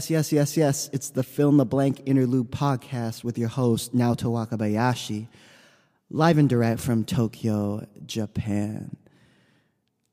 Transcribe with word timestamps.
Yes, 0.00 0.08
yes, 0.08 0.32
yes, 0.32 0.56
yes. 0.56 0.90
It's 0.94 1.10
the 1.10 1.22
Fill 1.22 1.50
in 1.50 1.58
the 1.58 1.66
Blank 1.66 2.04
Interlude 2.06 2.50
podcast 2.50 3.22
with 3.22 3.36
your 3.36 3.50
host, 3.50 3.94
Naoto 3.94 4.32
Wakabayashi, 4.32 5.28
live 6.08 6.38
and 6.38 6.48
direct 6.48 6.80
from 6.80 7.04
Tokyo, 7.04 7.86
Japan. 8.06 8.96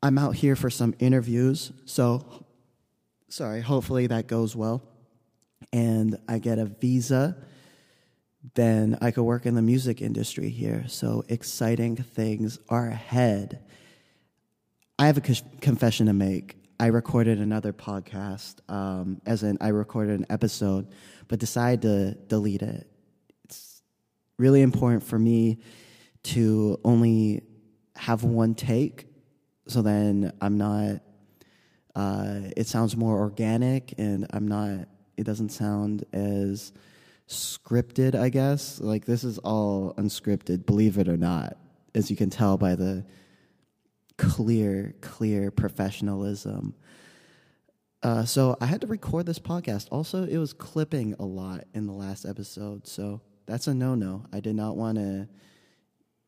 I'm 0.04 0.18
out 0.18 0.36
here 0.36 0.58
for 0.58 0.70
some 0.70 0.94
interviews, 1.00 1.72
so 1.86 2.44
sorry, 3.30 3.62
hopefully 3.62 4.08
that 4.08 4.28
goes 4.28 4.58
well. 4.58 4.84
And 5.72 6.20
I 6.28 6.40
get 6.40 6.60
a 6.60 6.66
visa, 6.66 7.38
then 8.56 8.98
I 9.00 9.12
could 9.12 9.24
work 9.24 9.46
in 9.46 9.56
the 9.56 9.62
music 9.62 10.02
industry 10.02 10.50
here. 10.50 10.84
So 10.90 11.24
exciting 11.30 11.96
things 11.96 12.60
are 12.68 12.90
ahead. 12.90 13.64
I 15.00 15.06
have 15.06 15.18
a 15.18 15.22
confession 15.62 16.08
to 16.08 16.14
make. 16.14 16.58
I 16.80 16.88
recorded 16.88 17.40
another 17.40 17.74
podcast, 17.74 18.58
um, 18.70 19.20
as 19.26 19.42
in 19.42 19.58
I 19.62 19.70
recorded 19.70 20.20
an 20.20 20.28
episode, 20.30 20.88
but 21.28 21.40
decided 21.40 21.82
to 21.82 22.14
delete 22.28 22.62
it. 22.62 22.88
It's 23.46 23.82
really 24.38 24.62
important 24.62 25.04
for 25.04 25.18
me 25.18 25.60
to 26.24 26.80
only 26.84 27.42
have 27.96 28.24
one 28.24 28.54
take, 28.54 29.08
so 29.68 29.82
then 29.82 30.32
I'm 30.40 30.58
not. 30.58 31.02
Uh, 31.96 32.52
it 32.56 32.68
sounds 32.68 32.96
more 32.96 33.18
organic, 33.18 33.96
and 33.98 34.28
I'm 34.30 34.48
not. 34.48 34.88
It 35.18 35.24
doesn't 35.24 35.50
sound 35.50 36.06
as 36.14 36.74
scripted, 37.28 38.14
I 38.14 38.30
guess. 38.30 38.80
Like 38.80 39.06
this 39.06 39.24
is 39.24 39.40
all 39.40 39.96
unscripted, 39.98 40.68
believe 40.68 41.00
it 41.00 41.10
or 41.10 41.18
not, 41.18 41.58
as 41.96 42.12
you 42.12 42.16
can 42.16 42.30
tell 42.30 42.56
by 42.56 42.76
the 42.76 43.04
clear, 44.18 44.96
clear 45.02 45.52
professionalism. 45.52 46.76
Uh, 48.04 48.26
so 48.26 48.56
I 48.62 48.66
had 48.66 48.82
to 48.82 48.88
record 48.88 49.26
this 49.26 49.40
podcast. 49.40 49.88
Also, 49.92 50.24
it 50.24 50.38
was 50.38 50.54
clipping 50.54 51.16
a 51.20 51.26
lot 51.26 51.66
in 51.74 51.88
the 51.88 51.94
last 51.94 52.26
episode, 52.26 52.88
so 52.88 53.22
that's 53.46 53.68
a 53.68 53.74
no-no. 53.74 54.26
I 54.32 54.40
did 54.40 54.56
not 54.56 54.78
want 54.78 54.98
to 54.98 55.28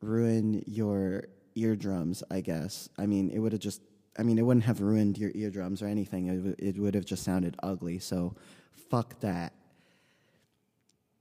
ruin 0.00 0.64
your 0.66 1.24
eardrums. 1.54 2.22
I 2.30 2.40
guess. 2.40 2.88
I 2.98 3.06
mean, 3.06 3.30
it 3.30 3.38
would 3.38 3.52
have 3.52 3.60
just. 3.60 3.82
I 4.18 4.24
mean, 4.24 4.38
it 4.38 4.42
wouldn't 4.42 4.64
have 4.64 4.80
ruined 4.80 5.16
your 5.18 5.30
eardrums 5.34 5.82
or 5.82 5.86
anything. 5.86 6.26
It, 6.26 6.36
w- 6.36 6.56
it 6.58 6.78
would 6.78 6.94
have 6.94 7.04
just 7.04 7.22
sounded 7.22 7.56
ugly. 7.62 8.00
So, 8.00 8.34
fuck 8.90 9.20
that. 9.20 9.54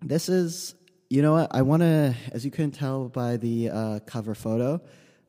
This 0.01 0.27
is, 0.27 0.75
you 1.09 1.21
know 1.21 1.33
what? 1.33 1.53
I 1.53 1.61
want 1.61 1.83
to, 1.83 2.15
as 2.31 2.43
you 2.43 2.51
couldn't 2.51 2.71
tell 2.71 3.07
by 3.07 3.37
the 3.37 3.69
uh, 3.69 3.99
cover 4.07 4.33
photo, 4.33 4.81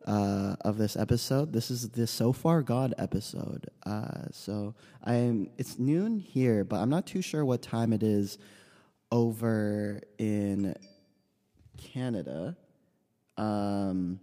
uh, 0.06 0.56
of 0.62 0.78
this 0.78 0.96
episode. 0.96 1.52
This 1.52 1.70
is 1.70 1.88
the 1.90 2.06
So 2.06 2.32
Far 2.32 2.62
Gone 2.62 2.94
episode. 2.98 3.68
Uh, 3.84 4.24
so 4.32 4.74
I'm 5.04 5.50
it's 5.58 5.78
noon 5.78 6.18
here, 6.18 6.64
but 6.64 6.76
I'm 6.76 6.90
not 6.90 7.06
too 7.06 7.22
sure 7.22 7.44
what 7.44 7.62
time 7.62 7.92
it 7.92 8.02
is 8.02 8.38
over 9.12 10.00
in 10.18 10.74
Canada. 11.76 12.56
Um, 13.36 14.20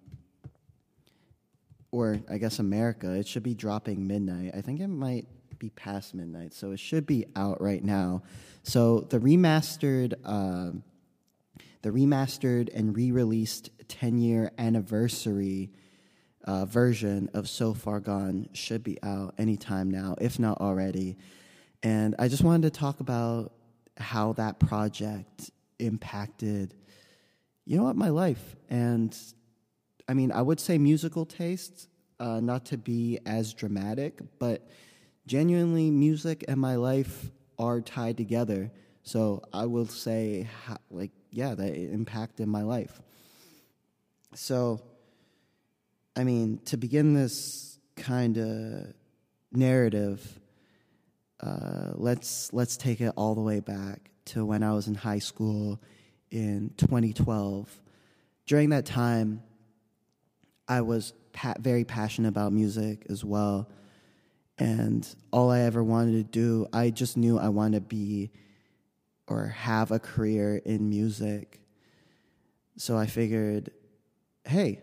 or 1.92 2.20
I 2.30 2.38
guess 2.38 2.60
America. 2.60 3.14
It 3.14 3.28
should 3.28 3.44
be 3.44 3.56
dropping 3.56 4.06
midnight. 4.06 4.52
I 4.56 4.62
think 4.62 4.80
it 4.80 4.88
might 4.88 5.26
be 5.58 5.70
past 5.72 6.14
midnight, 6.14 6.54
so 6.54 6.72
it 6.72 6.80
should 6.80 7.08
be 7.08 7.26
out 7.36 7.62
right 7.62 7.84
now. 7.84 8.24
So 8.64 9.02
the 9.10 9.20
remastered. 9.20 10.14
Uh, 10.24 10.80
the 11.82 11.90
remastered 11.90 12.70
and 12.74 12.96
re-released 12.96 13.70
10 13.88 14.18
year 14.18 14.52
anniversary 14.58 15.72
uh, 16.46 16.66
version 16.66 17.30
of 17.34 17.48
So 17.50 17.74
Far 17.74 18.00
Gone 18.00 18.50
should 18.54 18.84
be 18.84 19.02
out 19.04 19.36
anytime 19.38 19.92
now, 19.92 20.16
if 20.20 20.40
not 20.40 20.60
already. 20.60 21.18
And 21.84 22.16
I 22.18 22.28
just 22.28 22.44
wanted 22.44 22.74
to 22.74 22.80
talk 22.80 23.00
about 23.00 23.54
how 23.98 24.34
that 24.34 24.60
project 24.60 25.52
impacted, 25.80 26.74
you 27.66 27.78
know 27.78 27.84
what, 27.84 27.96
my 27.96 28.10
life. 28.10 28.56
And 28.70 29.16
I 30.08 30.14
mean, 30.14 30.32
I 30.32 30.42
would 30.42 30.60
say 30.60 30.78
musical 30.78 31.26
taste, 31.26 31.90
uh, 32.20 32.40
not 32.40 32.66
to 32.68 32.78
be 32.78 33.20
as 33.26 33.54
dramatic, 33.54 34.20
but 34.40 34.68
genuinely, 35.28 35.92
music 35.92 36.46
and 36.48 36.60
my 36.60 36.76
life 36.76 37.30
are 37.60 37.82
tied 37.82 38.18
together. 38.18 38.72
So 39.04 39.44
I 39.54 39.66
will 39.66 39.86
say, 39.86 40.48
like, 40.90 41.12
yeah, 41.32 41.56
that 41.56 41.76
impacted 41.76 42.48
my 42.48 42.64
life. 42.64 43.02
So, 44.34 44.82
I 46.16 46.24
mean, 46.24 46.60
to 46.66 46.78
begin 46.78 47.14
this 47.14 47.80
kind 47.96 48.38
of 48.38 48.94
narrative, 49.52 50.40
uh, 51.40 51.92
let's 51.94 52.52
let's 52.54 52.78
take 52.78 53.02
it 53.02 53.14
all 53.16 53.36
the 53.36 53.42
way 53.42 53.60
back 53.60 54.10
to 54.26 54.46
when 54.46 54.64
I 54.64 54.74
was 54.74 54.88
in 54.88 54.96
high 54.96 55.20
school 55.20 55.80
in 56.32 56.72
2012. 56.78 57.80
During 58.46 58.70
that 58.70 58.86
time, 58.86 59.44
I 60.68 60.82
was 60.82 61.14
pa- 61.34 61.56
very 61.60 61.84
passionate 61.84 62.30
about 62.30 62.54
music 62.54 63.06
as 63.10 63.24
well, 63.24 63.70
and 64.58 65.08
all 65.32 65.52
I 65.52 65.62
ever 65.62 65.84
wanted 65.84 66.14
to 66.14 66.24
do, 66.24 66.68
I 66.74 66.90
just 66.90 67.18
knew 67.18 67.38
I 67.38 67.50
wanted 67.50 67.78
to 67.78 67.96
be 67.96 68.32
or 69.28 69.48
have 69.48 69.92
a 69.92 70.00
career 70.00 70.58
in 70.58 70.90
music. 70.90 71.60
So 72.78 72.98
I 72.98 73.06
figured, 73.06 73.72
hey, 74.46 74.82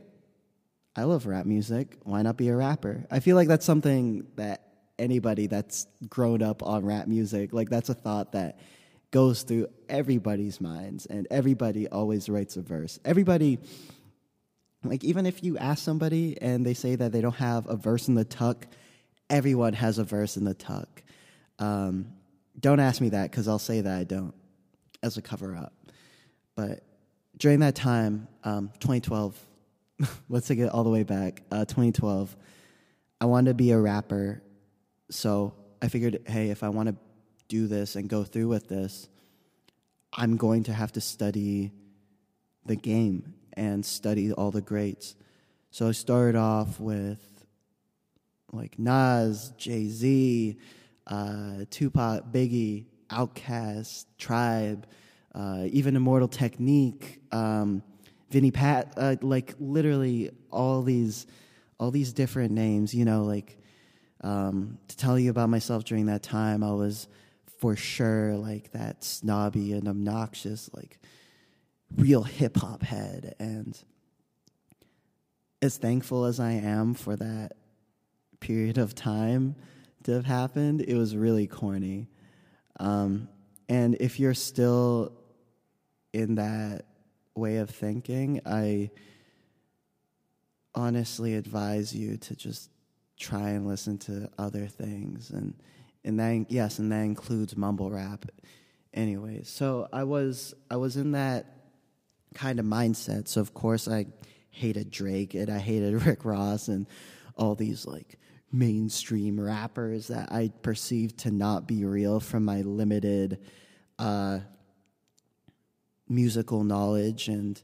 I 0.97 1.05
love 1.05 1.27
rap 1.27 1.47
music. 1.47 1.99
Why 2.03 2.23
not 2.23 2.37
be 2.37 2.49
a 2.49 2.57
rapper? 2.57 3.05
I 3.11 3.21
feel 3.21 3.37
like 3.37 3.49
that's 3.49 3.67
something 3.67 4.27
that 4.37 4.63
anybody 4.99 5.47
that's 5.47 5.87
grown 6.09 6.43
up 6.43 6.63
on 6.63 6.85
rap 6.85 7.09
music, 7.09 7.53
like 7.53 7.69
that's 7.69 7.89
a 7.89 7.95
thought 7.95 8.33
that 8.33 8.59
goes 9.11 9.43
through 9.43 9.69
everybody's 9.89 10.61
minds 10.61 11.07
and 11.07 11.27
everybody 11.31 11.89
always 11.89 12.29
writes 12.29 12.57
a 12.57 12.63
verse. 12.63 12.99
Everybody 13.05 13.59
like 14.85 15.03
even 15.03 15.25
if 15.27 15.43
you 15.43 15.57
ask 15.57 15.83
somebody 15.83 16.37
and 16.41 16.65
they 16.65 16.75
say 16.75 16.95
that 16.95 17.11
they 17.13 17.21
don't 17.21 17.37
have 17.37 17.69
a 17.69 17.77
verse 17.77 18.09
in 18.09 18.15
the 18.15 18.25
tuck, 18.25 18.67
everyone 19.31 19.73
has 19.73 19.99
a 19.99 20.05
verse 20.05 20.37
in 20.37 20.45
the 20.45 20.55
tuck. 20.55 21.03
Um, 21.59 22.07
don't 22.59 22.81
ask 22.81 23.01
me 23.01 23.11
that 23.11 23.31
because 23.31 23.49
I'll 23.49 23.59
say 23.59 23.81
that 23.81 23.99
I 23.99 24.05
don't 24.05 24.35
as 25.03 25.17
a 25.17 25.23
cover 25.23 25.55
up. 25.55 25.73
But 26.55 26.83
during 27.37 27.61
that 27.61 27.75
time, 27.75 28.29
um, 28.45 28.71
2012, 28.81 29.39
let's 30.29 30.47
take 30.47 30.59
it 30.59 30.69
all 30.69 30.85
the 30.85 30.91
way 30.91 31.03
back, 31.03 31.43
uh, 31.51 31.65
2012, 31.65 32.37
I 33.21 33.27
wanted 33.27 33.51
to 33.51 33.55
be 33.55 33.71
a 33.71 33.79
rapper. 33.79 34.43
So 35.11 35.55
I 35.83 35.89
figured, 35.89 36.23
hey, 36.27 36.51
if 36.51 36.63
I 36.63 36.69
want 36.69 36.89
to 36.89 36.97
do 37.49 37.67
this 37.67 37.97
and 37.97 38.09
go 38.09 38.25
through 38.25 38.49
with 38.49 38.69
this, 38.69 39.09
I'm 40.13 40.37
going 40.37 40.65
to 40.65 40.73
have 40.73 40.93
to 40.93 41.01
study 41.01 41.73
the 42.65 42.77
game 42.77 43.35
and 43.53 43.85
study 43.85 44.33
all 44.33 44.51
the 44.51 44.61
greats. 44.61 45.15
So 45.71 45.89
I 45.89 45.93
started 45.93 46.37
off 46.37 46.79
with 46.79 47.21
like 48.53 48.79
Nas, 48.79 49.53
Jay 49.57 49.89
Z, 49.89 50.57
uh, 51.07 51.65
Tupac, 51.71 52.33
Biggie, 52.33 52.87
Outkast, 53.11 54.07
Tribe, 54.19 54.87
uh, 55.35 55.65
even 55.71 55.97
Immortal 55.97 56.29
Technique, 56.29 57.21
um, 57.33 57.83
Vinnie 58.31 58.51
Paz, 58.51 58.87
uh, 58.97 59.17
like 59.21 59.55
literally 59.59 60.31
all 60.51 60.83
these, 60.83 61.27
all 61.79 61.91
these 61.91 62.13
different 62.13 62.53
names. 62.53 62.95
You 62.95 63.05
know, 63.05 63.25
like 63.25 63.59
um, 64.23 64.79
to 64.89 64.97
tell 64.97 65.19
you 65.19 65.31
about 65.31 65.51
myself 65.51 65.85
during 65.85 66.07
that 66.07 66.23
time, 66.23 66.63
I 66.63 66.73
was 66.73 67.09
for 67.59 67.77
sure 67.77 68.37
like 68.37 68.73
that 68.73 69.05
snobby 69.05 69.73
and 69.73 69.89
obnoxious, 69.89 70.71
like 70.73 70.99
real 71.97 72.23
hip 72.23 72.57
hop 72.57 72.83
head, 72.83 73.35
and 73.39 73.79
as 75.63 75.77
thankful 75.77 76.25
as 76.25 76.41
I 76.41 76.53
am 76.53 76.95
for 76.95 77.17
that 77.17 77.57
period 78.41 78.77
of 78.77 78.95
time 78.95 79.57
have 80.13 80.27
happened, 80.27 80.83
it 80.83 80.97
was 80.97 81.17
really 81.17 81.47
corny. 81.47 82.09
Um, 82.81 83.29
and 83.69 83.97
if 84.01 84.21
you're 84.21 84.35
still 84.35 85.13
in 86.13 86.37
that 86.37 86.85
way 87.35 87.57
of 87.57 87.71
thinking, 87.71 88.41
I 88.45 88.91
honestly 90.75 91.35
advise 91.35 91.95
you 91.95 92.17
to 92.17 92.37
just 92.37 92.71
try 93.19 93.51
and 93.51 93.67
listen 93.67 93.99
to 93.99 94.29
other 94.39 94.67
things. 94.67 95.31
And 95.31 95.55
and 96.05 96.21
that 96.21 96.47
yes 96.51 96.79
and 96.79 96.93
that 96.93 97.03
includes 97.03 97.57
mumble 97.57 97.91
rap 97.91 98.27
anyways 98.93 99.49
so 99.49 99.89
i 99.93 100.05
was 100.05 100.55
i 100.71 100.77
was 100.77 100.97
in 100.97 101.13
that 101.13 101.47
kind 102.35 102.59
of 102.59 102.67
mindset. 102.67 103.29
So 103.29 103.41
of 103.41 103.55
course 103.55 103.89
i 103.89 104.07
hated 104.51 104.91
drake 104.91 105.35
and 105.35 105.51
i 105.51 105.59
hated 105.59 105.95
rick 106.07 106.25
ross 106.25 106.69
and 106.69 106.87
all 107.37 107.55
these 107.55 107.87
like 107.87 108.19
mainstream 108.55 109.41
rappers 109.41 110.09
that 110.09 110.31
I 110.31 110.53
perceived 110.63 111.19
to 111.19 111.31
not 111.31 111.67
be 111.67 111.85
real 111.85 112.21
from 112.21 112.45
my 112.45 112.63
limited 112.63 113.41
uh, 113.99 114.39
musical 116.09 116.63
knowledge 116.63 117.29
and 117.29 117.61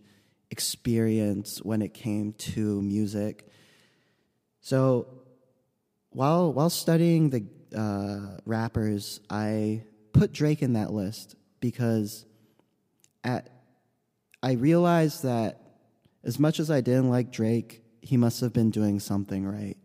experience 0.51 1.59
when 1.63 1.81
it 1.81 1.95
came 1.95 2.33
to 2.33 2.83
music. 2.83 3.49
So 4.61 5.07
while 6.11 6.53
while 6.53 6.71
studying 6.71 7.31
the 7.31 7.47
uh, 7.77 8.41
rappers, 8.45 9.21
I 9.31 9.85
put 10.13 10.33
Drake 10.33 10.61
in 10.61 10.73
that 10.73 10.93
list 10.93 11.37
because 11.61 12.27
at 13.23 13.49
I 14.43 14.53
realized 14.53 15.23
that 15.23 15.61
as 16.25 16.39
much 16.39 16.59
as 16.59 16.71
I 16.71 16.81
didn't 16.81 17.11
like 17.11 17.31
Drake, 17.31 17.83
he 18.01 18.17
must 18.17 18.41
have 18.41 18.53
been 18.53 18.71
doing 18.71 18.99
something 18.99 19.47
right. 19.47 19.77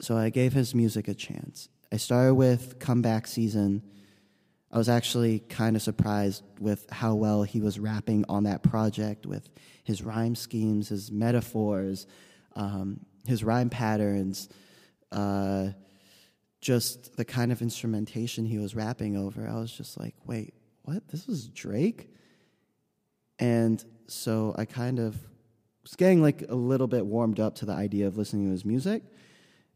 So 0.00 0.16
I 0.16 0.30
gave 0.30 0.52
his 0.52 0.74
music 0.74 1.08
a 1.08 1.14
chance. 1.14 1.68
I 1.92 1.96
started 1.96 2.34
with 2.34 2.78
Comeback 2.78 3.26
Season. 3.26 3.82
I 4.70 4.78
was 4.78 4.88
actually 4.88 5.38
kind 5.40 5.76
of 5.76 5.82
surprised 5.82 6.42
with 6.60 6.90
how 6.90 7.14
well 7.14 7.44
he 7.44 7.60
was 7.60 7.78
rapping 7.78 8.24
on 8.28 8.44
that 8.44 8.62
project 8.62 9.24
with 9.24 9.48
his 9.84 10.02
rhyme 10.02 10.34
schemes, 10.34 10.88
his 10.88 11.10
metaphors, 11.10 12.06
um, 12.54 13.00
his 13.26 13.42
rhyme 13.42 13.70
patterns, 13.70 14.48
uh, 15.12 15.68
just 16.60 17.16
the 17.16 17.24
kind 17.24 17.52
of 17.52 17.62
instrumentation 17.62 18.44
he 18.44 18.58
was 18.58 18.74
rapping 18.74 19.16
over. 19.16 19.48
I 19.48 19.54
was 19.54 19.70
just 19.72 19.98
like, 19.98 20.14
wait, 20.26 20.54
what? 20.82 21.06
This 21.08 21.26
was 21.26 21.48
Drake? 21.48 22.12
And 23.38 23.82
so 24.08 24.54
I 24.58 24.64
kind 24.64 24.98
of 24.98 25.16
was 25.82 25.94
getting 25.94 26.20
like 26.20 26.42
a 26.48 26.54
little 26.54 26.86
bit 26.86 27.06
warmed 27.06 27.40
up 27.40 27.54
to 27.56 27.66
the 27.66 27.72
idea 27.72 28.06
of 28.08 28.18
listening 28.18 28.46
to 28.46 28.50
his 28.50 28.64
music. 28.64 29.02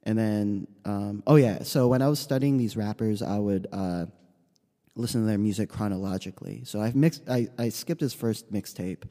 And 0.02 0.18
then, 0.18 0.66
um, 0.84 1.22
oh 1.26 1.36
yeah, 1.36 1.62
so 1.62 1.88
when 1.88 2.02
I 2.02 2.08
was 2.08 2.18
studying 2.18 2.56
these 2.56 2.76
rappers, 2.76 3.22
I 3.22 3.38
would 3.38 3.66
uh, 3.70 4.06
listen 4.94 5.20
to 5.20 5.26
their 5.26 5.38
music 5.38 5.68
chronologically. 5.68 6.62
So 6.64 6.80
I've 6.80 6.96
mixed, 6.96 7.28
I, 7.28 7.48
I 7.58 7.68
skipped 7.68 8.00
his 8.00 8.14
first 8.14 8.50
mixtape, 8.52 9.04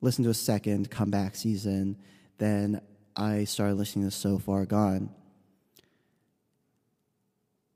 listened 0.00 0.24
to 0.24 0.30
a 0.30 0.34
second, 0.34 0.90
comeback 0.90 1.36
season, 1.36 1.98
then 2.38 2.80
I 3.14 3.44
started 3.44 3.74
listening 3.74 4.06
to 4.06 4.10
So 4.10 4.38
Far 4.38 4.64
Gone. 4.64 5.10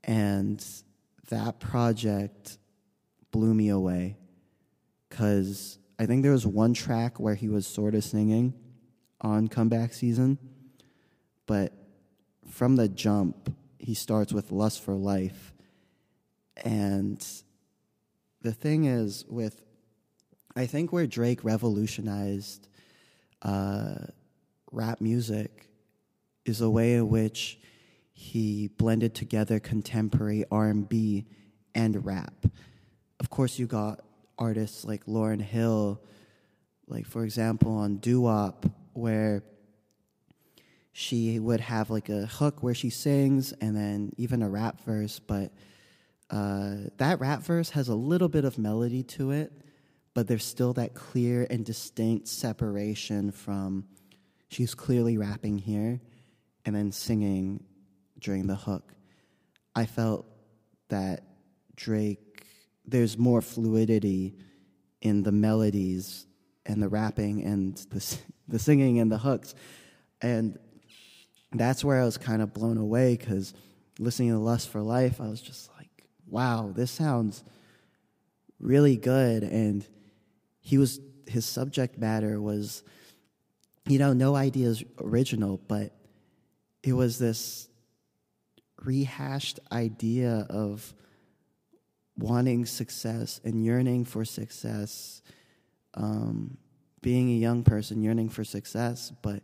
And 0.03 0.65
that 1.29 1.59
project 1.59 2.57
blew 3.31 3.53
me 3.53 3.69
away 3.69 4.17
because 5.09 5.77
I 5.99 6.05
think 6.05 6.23
there 6.23 6.31
was 6.31 6.45
one 6.45 6.73
track 6.73 7.19
where 7.19 7.35
he 7.35 7.49
was 7.49 7.65
sort 7.65 7.95
of 7.95 8.03
singing 8.03 8.53
on 9.21 9.47
comeback 9.47 9.93
season, 9.93 10.37
but 11.45 11.73
from 12.49 12.75
the 12.75 12.87
jump, 12.87 13.55
he 13.79 13.93
starts 13.93 14.33
with 14.33 14.51
Lust 14.51 14.81
for 14.81 14.93
Life. 14.93 15.53
And 16.63 17.25
the 18.41 18.53
thing 18.53 18.85
is, 18.85 19.25
with 19.27 19.61
I 20.55 20.65
think 20.65 20.93
where 20.93 21.05
Drake 21.05 21.43
revolutionized 21.43 22.69
uh, 23.41 23.95
rap 24.71 25.01
music 25.01 25.69
is 26.45 26.61
a 26.61 26.69
way 26.69 26.93
in 26.93 27.09
which 27.09 27.59
he 28.13 28.69
blended 28.77 29.13
together 29.13 29.59
contemporary 29.59 30.45
R&B 30.49 31.25
and 31.73 32.05
rap. 32.05 32.45
Of 33.19 33.29
course, 33.29 33.59
you 33.59 33.67
got 33.67 34.01
artists 34.37 34.85
like 34.85 35.05
Lauryn 35.05 35.41
Hill, 35.41 36.01
like 36.87 37.05
for 37.05 37.25
example 37.25 37.73
on 37.73 37.97
Doo 37.97 38.21
Wop, 38.21 38.65
where 38.93 39.43
she 40.97 41.41
would 41.41 41.59
have 41.59 41.89
like 41.89 42.07
a 42.07 42.25
hook 42.25 42.63
where 42.63 42.73
she 42.73 42.89
sings 42.89 43.51
and 43.59 43.75
then 43.75 44.13
even 44.15 44.41
a 44.41 44.47
rap 44.47 44.79
verse, 44.85 45.19
but 45.19 45.51
uh, 46.29 46.75
that 46.95 47.19
rap 47.19 47.43
verse 47.43 47.71
has 47.71 47.89
a 47.89 47.93
little 47.93 48.29
bit 48.29 48.45
of 48.45 48.57
melody 48.57 49.03
to 49.03 49.31
it, 49.31 49.51
but 50.13 50.25
there's 50.25 50.45
still 50.45 50.71
that 50.71 50.93
clear 50.93 51.45
and 51.49 51.65
distinct 51.65 52.29
separation 52.29 53.29
from 53.29 53.83
she's 54.47 54.73
clearly 54.73 55.17
rapping 55.17 55.57
here 55.57 55.99
and 56.63 56.73
then 56.73 56.93
singing 56.93 57.61
during 58.17 58.47
the 58.47 58.55
hook. 58.55 58.93
I 59.75 59.87
felt 59.87 60.25
that 60.87 61.25
Drake, 61.75 62.45
there's 62.85 63.17
more 63.17 63.41
fluidity 63.41 64.37
in 65.01 65.23
the 65.23 65.33
melodies 65.33 66.25
and 66.65 66.81
the 66.81 66.87
rapping 66.87 67.43
and 67.43 67.75
the, 67.89 68.17
the 68.47 68.59
singing 68.59 68.99
and 68.99 69.11
the 69.11 69.17
hooks. 69.17 69.55
And 70.21 70.57
that's 71.53 71.83
where 71.83 72.01
I 72.01 72.05
was 72.05 72.17
kind 72.17 72.41
of 72.41 72.53
blown 72.53 72.77
away 72.77 73.15
because 73.15 73.53
listening 73.99 74.31
to 74.31 74.39
Lust 74.39 74.69
for 74.69 74.81
Life, 74.81 75.21
I 75.21 75.27
was 75.27 75.41
just 75.41 75.69
like, 75.77 76.05
wow, 76.27 76.71
this 76.75 76.91
sounds 76.91 77.43
really 78.59 78.97
good. 78.97 79.43
And 79.43 79.85
he 80.61 80.77
was, 80.77 80.99
his 81.27 81.45
subject 81.45 81.97
matter 81.97 82.41
was, 82.41 82.83
you 83.87 83.99
know, 83.99 84.13
no 84.13 84.35
ideas 84.35 84.83
original, 84.99 85.59
but 85.67 85.93
it 86.83 86.93
was 86.93 87.19
this 87.19 87.67
rehashed 88.83 89.59
idea 89.71 90.45
of 90.49 90.93
wanting 92.17 92.65
success 92.65 93.41
and 93.43 93.63
yearning 93.63 94.05
for 94.05 94.23
success, 94.25 95.21
um, 95.95 96.57
being 97.01 97.29
a 97.29 97.33
young 97.33 97.63
person 97.63 98.01
yearning 98.01 98.29
for 98.29 98.43
success, 98.43 99.11
but 99.21 99.43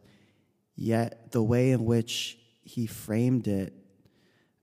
yet 0.75 1.31
the 1.31 1.43
way 1.43 1.71
in 1.71 1.85
which 1.85 2.37
he 2.63 2.87
framed 2.87 3.47
it 3.47 3.73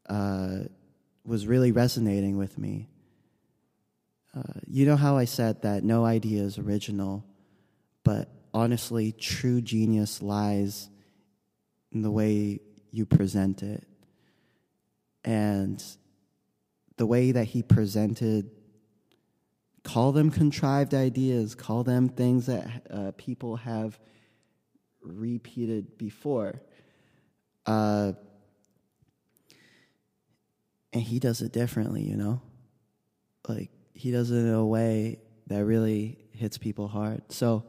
uh, 0.08 0.60
was 1.24 1.46
really 1.46 1.72
resonating 1.72 2.36
with 2.38 2.58
me. 2.58 2.88
Uh, 4.34 4.60
you 4.66 4.86
know 4.86 4.96
how 4.96 5.16
I 5.16 5.24
said 5.24 5.62
that 5.62 5.84
no 5.84 6.04
idea 6.04 6.42
is 6.42 6.58
original, 6.58 7.24
but 8.04 8.28
honestly, 8.54 9.12
true 9.12 9.60
genius 9.60 10.22
lies 10.22 10.88
in 11.92 12.02
the 12.02 12.10
way 12.10 12.60
you 12.90 13.06
present 13.06 13.62
it. 13.62 13.86
And 15.24 15.82
the 16.96 17.06
way 17.06 17.32
that 17.32 17.44
he 17.44 17.62
presented, 17.62 18.50
call 19.82 20.12
them 20.12 20.30
contrived 20.30 20.94
ideas, 20.94 21.54
call 21.54 21.84
them 21.84 22.08
things 22.08 22.46
that 22.46 22.86
uh, 22.90 23.12
people 23.16 23.56
have 23.56 23.98
repeated 25.02 25.98
before. 25.98 26.60
Uh, 27.66 28.12
and 30.92 31.02
he 31.02 31.18
does 31.18 31.42
it 31.42 31.52
differently, 31.52 32.02
you 32.02 32.16
know? 32.16 32.40
Like, 33.46 33.70
he 33.94 34.10
does 34.10 34.30
it 34.30 34.36
in 34.36 34.52
a 34.52 34.64
way 34.64 35.18
that 35.48 35.64
really 35.64 36.18
hits 36.32 36.58
people 36.58 36.88
hard. 36.88 37.22
So 37.32 37.64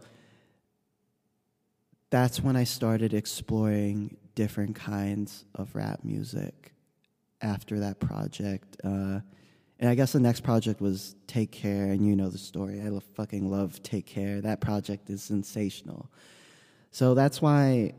that's 2.10 2.42
when 2.42 2.56
I 2.56 2.64
started 2.64 3.14
exploring 3.14 4.18
different 4.36 4.76
kinds 4.76 5.46
of 5.56 5.76
rap 5.76 6.04
music 6.04 6.74
after 7.42 7.80
that 7.80 8.00
project. 8.00 8.78
Uh, 8.84 9.20
and 9.80 9.90
I 9.90 9.96
guess 9.96 10.12
the 10.12 10.20
next 10.20 10.42
project 10.42 10.82
was 10.82 11.16
Take 11.28 11.52
Care, 11.52 11.86
and 11.86 12.06
you 12.06 12.16
know 12.16 12.30
the 12.30 12.38
story. 12.38 12.82
I 12.82 13.00
fucking 13.16 13.50
love 13.50 13.82
Take 13.82 14.06
Care. 14.06 14.42
That 14.42 14.60
project 14.60 15.10
is 15.10 15.24
sensational. 15.24 16.12
So 16.92 17.14
that's 17.14 17.42
why 17.42 17.94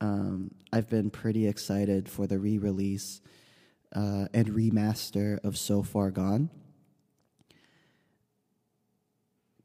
um, 0.00 0.52
I've 0.72 0.88
been 0.88 1.10
pretty 1.10 1.46
excited 1.46 2.08
for 2.08 2.26
the 2.26 2.38
re 2.38 2.58
release 2.58 3.20
uh, 3.94 4.26
and 4.32 4.48
remaster 4.48 5.44
of 5.44 5.58
So 5.58 5.82
Far 5.82 6.10
Gone. 6.10 6.50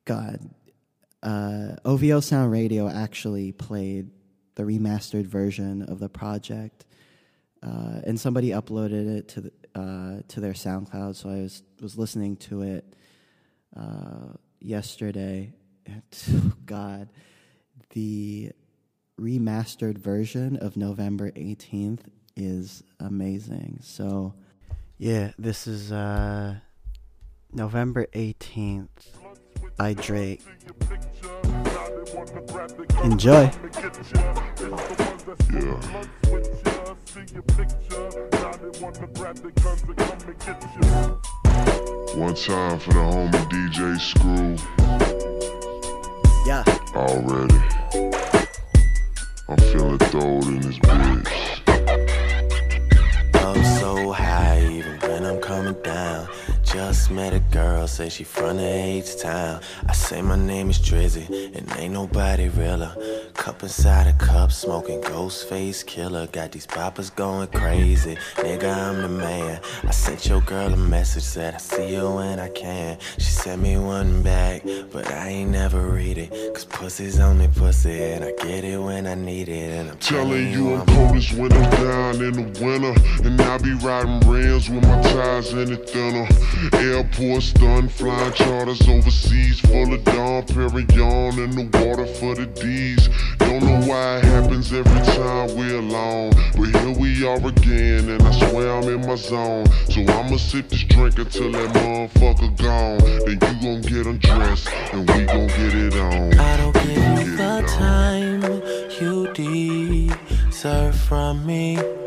God, 0.05 0.49
uh, 1.23 1.75
OVO 1.83 2.19
Sound 2.19 2.51
Radio 2.51 2.87
actually 2.87 3.51
played 3.51 4.11
the 4.55 4.63
remastered 4.63 5.25
version 5.25 5.81
of 5.83 5.99
the 5.99 6.09
project, 6.09 6.85
uh, 7.63 8.01
and 8.05 8.19
somebody 8.19 8.49
uploaded 8.49 9.17
it 9.17 9.27
to 9.29 9.41
the, 9.41 9.51
uh, 9.73 10.21
to 10.27 10.39
their 10.39 10.53
SoundCloud. 10.53 11.15
So 11.15 11.29
I 11.29 11.41
was 11.41 11.63
was 11.81 11.97
listening 11.97 12.37
to 12.37 12.61
it 12.61 12.95
uh, 13.75 14.33
yesterday. 14.59 15.53
And, 15.85 16.01
oh 16.31 16.53
God, 16.65 17.09
the 17.95 18.51
remastered 19.19 19.97
version 19.97 20.57
of 20.57 20.77
November 20.77 21.31
eighteenth 21.35 22.07
is 22.35 22.83
amazing. 22.99 23.79
So, 23.81 24.35
yeah, 24.97 25.31
this 25.39 25.65
is 25.65 25.91
uh, 25.91 26.55
November 27.53 28.05
eighteenth 28.13 29.17
by 29.77 29.93
Drake. 29.93 30.43
Enjoy. 33.03 33.49
Yeah. 35.53 35.79
One 42.15 42.35
time 42.35 42.79
for 42.79 42.91
the 42.91 42.99
homie 42.99 43.49
DJ 43.49 43.99
Screw. 43.99 45.64
Yeah. 46.45 46.63
Already. 46.93 47.55
I'm 49.49 49.57
feeling 49.57 49.97
throwed 49.97 50.43
in 50.45 50.59
this 50.59 50.77
bitch. 50.77 51.27
I'm 53.33 53.79
so 53.79 54.11
high, 54.11 54.61
even 54.71 54.99
when 54.99 55.25
I'm 55.25 55.41
coming 55.41 55.73
down 55.81 56.27
just 56.75 57.09
met 57.09 57.33
a 57.33 57.39
girl, 57.39 57.87
say 57.87 58.09
she 58.09 58.25
from 58.25 58.57
the 58.57 58.67
H 58.67 59.21
town. 59.21 59.61
I 59.87 59.93
say 59.93 60.21
my 60.21 60.35
name 60.35 60.69
is 60.69 60.77
Drizzy, 60.77 61.25
and 61.55 61.65
ain't 61.79 61.93
nobody 61.93 62.49
realer. 62.49 62.93
Cup 63.33 63.63
inside 63.63 64.07
a 64.07 64.13
cup, 64.13 64.51
smoking 64.51 65.01
Ghostface 65.01 65.85
Killah. 65.85 66.29
Got 66.33 66.51
these 66.51 66.65
poppers 66.65 67.09
going 67.09 67.47
crazy. 67.47 68.17
Nigga, 68.35 68.75
I'm 68.75 69.01
the 69.01 69.07
man. 69.07 69.61
I 69.83 69.91
sent 69.91 70.27
your 70.27 70.41
girl 70.41 70.73
a 70.73 70.77
message, 70.77 71.23
said 71.23 71.55
I 71.55 71.59
see 71.59 71.95
you 71.95 72.11
when 72.11 72.39
I 72.39 72.49
can. 72.49 72.97
She 73.19 73.31
sent 73.43 73.61
me 73.61 73.77
one 73.77 74.21
back, 74.21 74.63
but 74.91 75.09
I 75.09 75.29
ain't 75.29 75.51
never 75.51 75.81
read 75.81 76.17
it. 76.17 76.29
Cause 76.53 76.65
pussy's 76.65 77.19
only 77.19 77.47
pussy, 77.47 78.03
and 78.03 78.25
I 78.25 78.31
get 78.43 78.65
it 78.65 78.77
when 78.77 79.07
I 79.07 79.15
need 79.15 79.47
it. 79.47 79.71
And 79.79 79.91
I'm 79.91 79.97
Telling 79.99 80.51
you 80.51 80.75
I'm 80.75 80.85
coldest 80.87 81.33
when 81.35 81.53
I'm 81.53 81.69
down 81.71 82.15
in 82.15 82.33
the 82.33 82.65
winter. 82.65 82.93
And 83.25 83.41
I 83.41 83.57
be 83.59 83.73
riding 83.75 84.19
rims 84.29 84.69
with 84.69 84.83
my 84.83 85.01
tires 85.01 85.53
in 85.53 85.69
the 85.69 85.77
thinner. 85.77 86.27
Airport 86.73 87.43
stun, 87.43 87.87
flying 87.87 88.33
charters 88.33 88.87
overseas. 88.87 89.59
Full 89.61 89.93
of 89.93 90.03
Dom 90.03 90.43
Perignon 90.45 91.37
in 91.43 91.51
the 91.51 91.65
water 91.79 92.05
for 92.05 92.35
the 92.35 92.45
D's. 92.45 93.09
Don't 93.39 93.63
know 93.63 93.87
why 93.87 94.17
it 94.17 94.25
happens 94.25 94.71
every 94.73 95.01
time 95.15 95.55
we're 95.55 95.79
alone. 95.79 96.31
But 96.57 96.69
here 96.81 96.97
we 96.97 97.25
are 97.25 97.37
again, 97.37 98.09
and 98.09 98.21
I 98.21 98.31
swear 98.31 98.71
I'm 98.75 98.87
in 98.89 99.07
my 99.07 99.15
zone. 99.15 99.65
So 99.89 100.01
I'ma 100.01 100.37
sip 100.37 100.69
this 100.69 100.83
drink 100.83 101.17
until 101.17 101.51
that 101.51 101.73
motherfucker 101.73 102.55
gone. 102.57 102.99
Then 103.25 103.29
you 103.29 103.61
gon' 103.61 103.81
get 103.81 104.07
undressed, 104.07 104.69
and 104.93 105.09
we 105.09 105.25
gon' 105.25 105.47
get 105.47 105.73
it 105.73 105.95
on. 105.95 106.39
I 106.39 106.57
don't 106.57 106.73
give 106.73 107.27
you 107.27 107.37
the 107.37 107.63
time 107.67 108.41
you 108.99 109.33
deserve 109.33 110.95
from 110.95 111.45
me. 111.45 112.04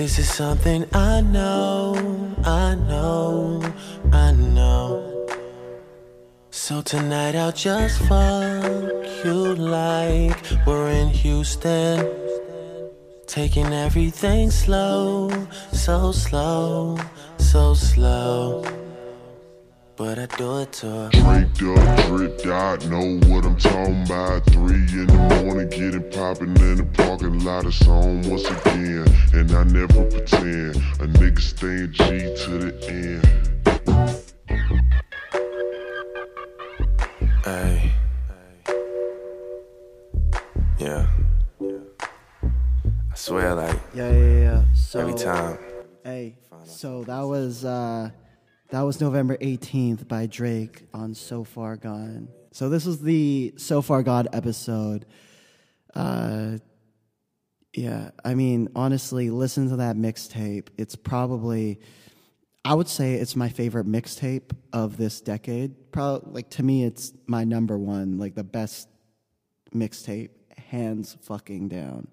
This 0.00 0.18
is 0.18 0.32
something 0.32 0.86
I 0.94 1.20
know, 1.20 1.92
I 2.42 2.74
know, 2.74 3.60
I 4.10 4.32
know. 4.32 5.28
So 6.50 6.80
tonight 6.80 7.34
I'll 7.34 7.52
just 7.52 7.98
fuck 8.08 8.64
you 9.26 9.54
like 9.56 10.40
we're 10.66 10.88
in 10.88 11.08
Houston. 11.08 12.08
Taking 13.26 13.74
everything 13.74 14.50
slow, 14.50 15.28
so 15.70 16.12
slow, 16.12 16.96
so 17.36 17.74
slow. 17.74 18.79
But 20.00 20.18
I 20.18 20.24
do 20.38 20.60
it 20.60 20.72
to 20.80 20.86
her. 20.86 21.10
Draped 21.10 21.62
up, 21.62 22.06
dripped 22.06 22.46
out, 22.46 22.86
know 22.86 23.20
what 23.28 23.44
I'm 23.44 23.58
talking 23.58 24.02
about. 24.04 24.46
Three 24.46 24.76
in 24.76 25.06
the 25.06 25.42
morning, 25.44 25.68
getting 25.68 26.10
popping 26.10 26.56
in 26.56 26.76
the 26.76 26.84
parking 26.94 27.44
lot. 27.44 27.66
It's 27.66 27.86
on 27.86 28.22
once 28.22 28.46
again, 28.46 29.04
and 29.34 29.52
I 29.52 29.62
never 29.64 30.04
pretend. 30.04 30.76
A 31.00 31.06
nigga 31.06 31.38
staying 31.38 31.92
G 31.92 32.34
to 32.34 32.50
the 32.60 32.72
end. 32.88 33.26
Hey. 37.44 37.92
Yeah. 40.78 41.06
I 43.12 43.14
swear, 43.16 43.54
like, 43.54 43.78
Yeah, 43.92 44.10
yeah, 44.10 44.40
yeah. 44.40 44.64
So 44.74 45.00
every 45.00 45.12
time. 45.12 45.58
Hey, 46.02 46.36
so 46.64 47.04
that 47.04 47.20
was 47.20 47.66
uh, 47.66 48.08
that 48.70 48.82
was 48.82 49.00
November 49.00 49.36
18th 49.38 50.06
by 50.06 50.26
Drake 50.26 50.84
on 50.94 51.12
So 51.14 51.42
Far 51.42 51.76
Gone. 51.76 52.28
So 52.52 52.68
this 52.68 52.86
is 52.86 53.00
the 53.00 53.52
So 53.56 53.82
Far 53.82 54.04
Gone 54.04 54.28
episode. 54.32 55.06
Uh, 55.92 56.58
yeah, 57.74 58.10
I 58.24 58.34
mean, 58.34 58.68
honestly, 58.76 59.28
listen 59.30 59.68
to 59.70 59.76
that 59.76 59.96
mixtape. 59.96 60.68
It's 60.78 60.94
probably, 60.94 61.80
I 62.64 62.74
would 62.74 62.88
say, 62.88 63.14
it's 63.14 63.34
my 63.34 63.48
favorite 63.48 63.86
mixtape 63.86 64.52
of 64.72 64.96
this 64.96 65.20
decade. 65.20 65.90
Probably, 65.90 66.30
like 66.32 66.50
to 66.50 66.62
me, 66.62 66.84
it's 66.84 67.12
my 67.26 67.42
number 67.42 67.76
one, 67.76 68.18
like 68.18 68.36
the 68.36 68.44
best 68.44 68.88
mixtape, 69.74 70.30
hands 70.56 71.16
fucking 71.22 71.68
down. 71.68 72.06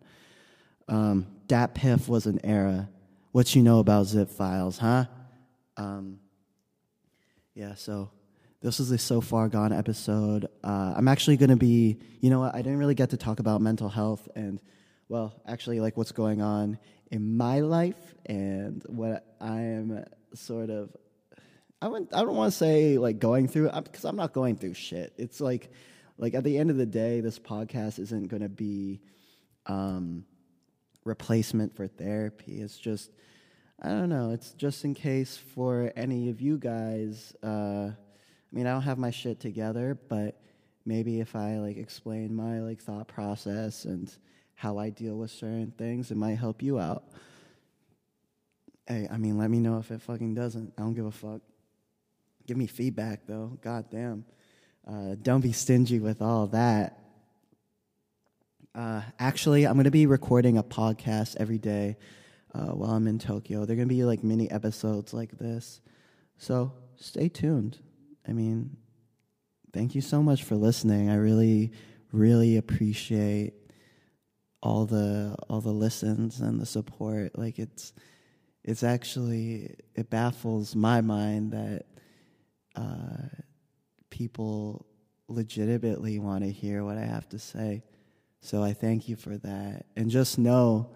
Um, 0.88 1.28
DatPiff 1.46 2.08
was 2.08 2.26
an 2.26 2.40
era. 2.44 2.90
What 3.32 3.54
you 3.54 3.62
know 3.62 3.78
about 3.78 4.08
zip 4.08 4.32
files, 4.32 4.80
huh? 4.80 5.06
Um, 5.76 6.20
yeah, 7.58 7.74
so 7.74 8.12
this 8.62 8.80
is 8.80 8.92
a 8.92 9.00
So 9.00 9.20
Far 9.20 9.50
Gone 9.50 9.74
episode. 9.74 10.46
Uh, 10.64 10.94
I'm 10.96 11.08
actually 11.08 11.38
going 11.38 11.50
to 11.50 11.56
be, 11.56 11.98
you 12.22 12.30
know 12.30 12.42
what, 12.42 12.54
I 12.54 12.60
didn't 12.60 12.78
really 12.78 12.94
get 12.94 13.10
to 13.10 13.18
talk 13.18 13.40
about 13.40 13.62
mental 13.62 13.90
health 13.90 14.30
and, 14.36 14.62
well, 15.10 15.42
actually, 15.48 15.80
like 15.80 15.98
what's 15.98 16.12
going 16.12 16.40
on 16.40 16.78
in 17.10 17.36
my 17.36 17.62
life 17.62 18.14
and 18.28 18.84
what 18.86 19.26
I 19.42 19.62
am 19.62 20.06
sort 20.36 20.70
of, 20.70 20.96
I, 21.82 21.88
wouldn't, 21.88 22.14
I 22.14 22.20
don't 22.20 22.36
want 22.36 22.52
to 22.52 22.58
say 22.58 23.00
like 23.00 23.18
going 23.18 23.48
through, 23.48 23.72
because 23.72 24.06
I'm 24.06 24.18
not 24.18 24.34
going 24.34 24.58
through 24.58 24.76
shit. 24.76 25.14
It's 25.18 25.42
like, 25.42 25.72
like 26.20 26.36
at 26.36 26.44
the 26.44 26.60
end 26.60 26.70
of 26.70 26.78
the 26.78 26.86
day, 26.86 27.22
this 27.22 27.40
podcast 27.40 27.98
isn't 27.98 28.28
going 28.28 28.44
to 28.44 28.50
be, 28.50 29.02
um, 29.66 30.26
replacement 31.06 31.76
for 31.76 31.88
therapy. 31.88 32.62
It's 32.62 32.78
just, 32.78 33.10
I 33.82 33.90
don't 33.90 34.10
know. 34.10 34.32
It's 34.32 34.54
just 34.54 34.84
in 34.86 34.96
case 34.96 35.38
for 35.38 35.92
any 35.96 36.30
of 36.30 36.42
you 36.42 36.58
guys. 36.58 37.36
Uh, 37.44 37.92
I 37.92 37.96
mean, 38.52 38.66
I 38.66 38.72
don't 38.72 38.82
have 38.82 38.98
my 38.98 39.12
shit 39.12 39.40
together, 39.40 40.00
but 40.10 40.40
maybe 40.84 41.20
if 41.20 41.36
I 41.36 41.58
like 41.60 41.78
explain 41.78 42.36
my 42.36 42.60
like 42.60 42.82
thought 42.82 43.08
process 43.08 43.86
and 43.86 44.12
how 44.56 44.80
I 44.80 44.90
deal 44.90 45.16
with 45.16 45.30
certain 45.30 45.74
things, 45.78 46.10
it 46.10 46.18
might 46.18 46.36
help 46.40 46.64
you 46.64 46.80
out. 46.80 47.04
Hey, 48.88 49.08
I 49.12 49.18
mean, 49.18 49.38
let 49.38 49.52
me 49.52 49.60
know 49.60 49.78
if 49.78 49.92
it 49.92 50.02
fucking 50.02 50.34
doesn't. 50.34 50.74
I 50.76 50.82
don't 50.82 50.96
give 50.96 51.06
a 51.06 51.12
fuck. 51.12 51.42
Give 52.48 52.58
me 52.58 52.66
feedback 52.66 53.28
though. 53.28 53.60
God 53.62 53.86
damn. 53.92 54.26
Uh, 54.88 55.16
don't 55.22 55.42
be 55.42 55.52
stingy 55.52 56.00
with 56.00 56.22
all 56.22 56.48
that. 56.48 56.98
Uh, 58.74 59.02
actually, 59.20 59.68
I'm 59.68 59.74
going 59.74 59.84
to 59.84 59.92
be 59.92 60.08
recording 60.08 60.58
a 60.58 60.64
podcast 60.64 61.36
every 61.40 61.58
day 61.60 61.98
uh, 62.54 62.68
while 62.68 62.92
I'm 62.92 63.08
in 63.08 63.20
Tokyo. 63.20 63.66
They're 63.66 63.76
going 63.76 63.88
to 63.88 63.94
be 63.94 64.04
like 64.04 64.24
mini 64.24 64.50
episodes 64.50 65.14
like 65.14 65.38
this. 65.38 65.82
So 66.38 66.74
stay 66.96 67.30
tuned. 67.30 67.80
I 68.28 68.34
mean, 68.34 68.78
thank 69.74 69.96
you 69.96 70.02
so 70.02 70.22
much 70.22 70.44
for 70.44 70.56
listening. 70.56 71.10
I 71.10 71.16
really, 71.16 71.72
really 72.12 72.58
appreciate 72.58 73.54
all 74.62 74.86
the 74.86 75.36
all 75.50 75.62
the 75.62 75.72
listens 75.72 76.40
and 76.40 76.60
the 76.60 76.66
support. 76.66 77.38
Like 77.38 77.60
it's 77.60 77.94
it's 78.64 78.84
actually 78.84 79.76
it 79.96 80.10
baffles 80.10 80.76
my 80.76 81.02
mind 81.02 81.54
that 81.54 81.86
uh, 82.76 83.28
people 84.10 84.86
legitimately 85.28 86.20
want 86.20 86.44
to 86.44 86.52
hear 86.52 86.84
what 86.84 86.98
I 86.98 87.06
have 87.06 87.28
to 87.30 87.40
say. 87.40 87.84
So 88.42 88.64
I 88.64 88.74
thank 88.74 89.10
you 89.10 89.16
for 89.16 89.38
that. 89.38 89.86
And 89.96 90.10
just 90.10 90.38
know, 90.38 90.92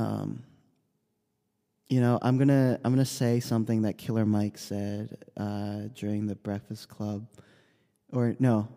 um, 0.00 0.42
you 1.90 2.00
know, 2.00 2.18
I'm 2.22 2.38
gonna 2.38 2.80
I'm 2.84 2.92
gonna 2.92 3.04
say 3.04 3.40
something 3.40 3.82
that 3.82 3.98
Killer 3.98 4.24
Mike 4.24 4.56
said 4.56 5.16
uh, 5.36 5.88
during 5.94 6.26
the 6.26 6.36
Breakfast 6.36 6.88
Club, 6.88 7.26
or 8.12 8.34
no, 8.38 8.68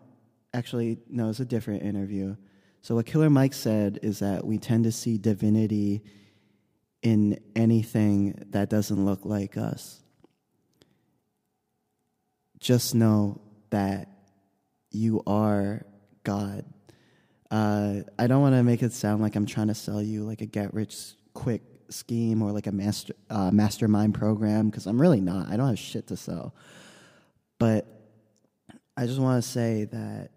actually 0.52 0.98
no, 1.08 1.30
it's 1.30 1.40
a 1.40 1.44
different 1.44 1.82
interview. 1.82 2.36
So 2.82 2.96
what 2.96 3.06
Killer 3.06 3.30
Mike 3.30 3.54
said 3.54 4.00
is 4.02 4.18
that 4.18 4.44
we 4.44 4.58
tend 4.58 4.84
to 4.84 4.92
see 4.92 5.16
divinity 5.16 6.02
in 7.02 7.40
anything 7.56 8.34
that 8.50 8.68
doesn't 8.68 9.02
look 9.02 9.24
like 9.24 9.56
us. 9.56 10.02
Just 12.58 12.94
know 12.94 13.40
that 13.70 14.08
you 14.90 15.22
are 15.26 15.86
God. 16.24 16.64
Uh, 17.54 18.02
I 18.18 18.26
don't 18.26 18.40
want 18.40 18.56
to 18.56 18.64
make 18.64 18.82
it 18.82 18.92
sound 18.92 19.22
like 19.22 19.36
I'm 19.36 19.46
trying 19.46 19.68
to 19.68 19.76
sell 19.76 20.02
you 20.02 20.24
like 20.24 20.40
a 20.40 20.46
get 20.46 20.74
rich 20.74 21.12
quick 21.34 21.62
scheme 21.88 22.42
or 22.42 22.50
like 22.50 22.66
a 22.66 22.72
master 22.72 23.14
uh, 23.30 23.52
mastermind 23.52 24.14
program 24.14 24.70
because 24.70 24.86
I'm 24.86 25.00
really 25.00 25.20
not. 25.20 25.48
I 25.48 25.56
don't 25.56 25.68
have 25.68 25.78
shit 25.78 26.08
to 26.08 26.16
sell. 26.16 26.52
But 27.60 27.86
I 28.96 29.06
just 29.06 29.20
want 29.20 29.40
to 29.40 29.48
say 29.48 29.84
that 29.84 30.30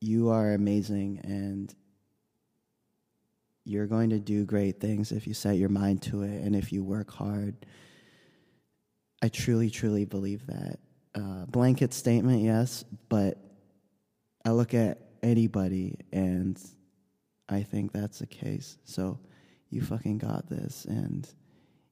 you 0.00 0.30
are 0.30 0.54
amazing 0.54 1.20
and 1.22 1.72
you're 3.64 3.86
going 3.86 4.10
to 4.10 4.18
do 4.18 4.44
great 4.44 4.80
things 4.80 5.12
if 5.12 5.28
you 5.28 5.32
set 5.32 5.58
your 5.58 5.68
mind 5.68 6.02
to 6.02 6.22
it 6.22 6.42
and 6.42 6.56
if 6.56 6.72
you 6.72 6.82
work 6.82 7.12
hard. 7.12 7.54
I 9.22 9.28
truly, 9.28 9.70
truly 9.70 10.06
believe 10.06 10.44
that. 10.48 10.80
Uh, 11.14 11.46
blanket 11.46 11.94
statement, 11.94 12.42
yes, 12.42 12.84
but 13.08 13.38
I 14.44 14.50
look 14.50 14.74
at 14.74 15.03
anybody 15.24 15.98
and 16.12 16.60
I 17.48 17.62
think 17.62 17.92
that's 17.92 18.20
the 18.20 18.26
case. 18.26 18.78
So 18.84 19.18
you 19.70 19.82
fucking 19.82 20.18
got 20.18 20.48
this. 20.48 20.84
And, 20.84 21.28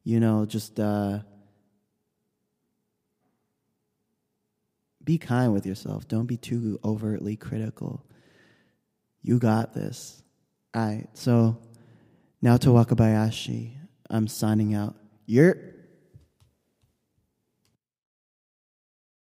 you 0.04 0.20
know, 0.20 0.46
just 0.46 0.78
uh, 0.78 1.20
be 5.04 5.18
kind 5.18 5.52
with 5.52 5.66
yourself. 5.66 6.08
Don't 6.08 6.26
be 6.26 6.36
too 6.36 6.78
overtly 6.84 7.36
critical. 7.36 8.04
You 9.22 9.38
got 9.38 9.74
this. 9.74 10.22
All 10.74 10.86
right. 10.86 11.08
So 11.14 11.58
Naoto 12.42 12.84
Wakabayashi. 12.84 13.72
I'm 14.10 14.28
signing 14.28 14.74
out. 14.74 14.94
You're. 15.26 15.71